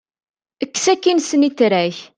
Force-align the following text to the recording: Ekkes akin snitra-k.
Ekkes 0.63 0.85
akin 0.93 1.19
snitra-k. 1.21 1.97